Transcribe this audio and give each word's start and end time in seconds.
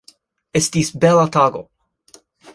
Esits 0.59 0.89
bela 1.03 1.27
tago. 1.37 1.63